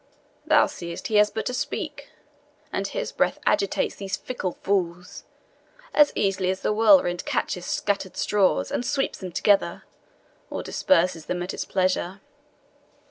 Thou 0.47 0.65
seest 0.65 1.09
he 1.09 1.17
has 1.17 1.29
but 1.29 1.45
to 1.45 1.53
speak, 1.53 2.09
and 2.73 2.87
his 2.87 3.11
breath 3.11 3.37
agitates 3.45 3.93
these 3.97 4.17
fickle 4.17 4.53
fools 4.63 5.25
as 5.93 6.11
easily 6.15 6.49
as 6.49 6.61
the 6.61 6.73
whirlwind 6.73 7.23
catcheth 7.23 7.65
scattered 7.65 8.17
straws, 8.17 8.71
and 8.71 8.83
sweeps 8.83 9.19
them 9.19 9.31
together, 9.31 9.83
or 10.49 10.63
disperses 10.63 11.27
them 11.27 11.43
at 11.43 11.53
its 11.53 11.65
pleasure." 11.65 12.19